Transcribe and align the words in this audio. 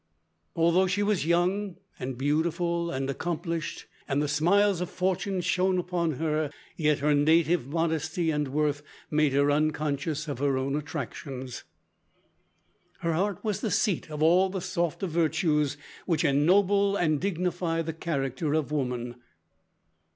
"Although 0.55 0.87
she 0.87 1.03
was 1.03 1.27
young 1.27 1.75
and 1.99 2.17
beautiful 2.17 2.89
and 2.89 3.07
accomplished, 3.07 3.85
and 4.07 4.19
the 4.19 4.27
smiles 4.27 4.81
of 4.81 4.89
fortune 4.89 5.41
shone 5.41 5.77
upon 5.77 6.13
her, 6.13 6.49
yet 6.75 6.97
her 6.97 7.13
native 7.13 7.67
modesty 7.67 8.31
and 8.31 8.47
worth 8.47 8.81
made 9.11 9.31
her 9.33 9.51
unconscious 9.51 10.27
of 10.27 10.39
her 10.39 10.57
own 10.57 10.75
attractions. 10.75 11.65
Her 13.01 13.13
heart 13.13 13.43
was 13.43 13.61
the 13.61 13.69
seat 13.69 14.09
of 14.09 14.23
all 14.23 14.49
the 14.49 14.59
softer 14.59 15.05
virtues 15.05 15.77
which 16.07 16.25
ennoble 16.25 16.95
and 16.95 17.21
dignify 17.21 17.83
the 17.83 17.93
character 17.93 18.55
of 18.55 18.71
woman. 18.71 19.17